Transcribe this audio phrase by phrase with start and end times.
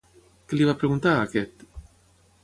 [0.53, 1.61] Què li va preguntar a aquest?